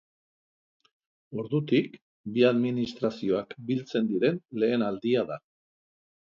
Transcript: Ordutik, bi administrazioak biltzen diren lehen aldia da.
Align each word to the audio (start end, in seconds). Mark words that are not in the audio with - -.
Ordutik, 1.43 1.99
bi 2.37 2.45
administrazioak 2.53 3.53
biltzen 3.69 4.09
diren 4.15 4.41
lehen 4.65 4.87
aldia 4.89 5.29
da. 5.33 5.39